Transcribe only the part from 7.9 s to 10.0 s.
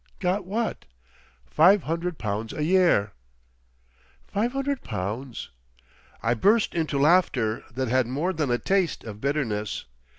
more than a taste of bitterness.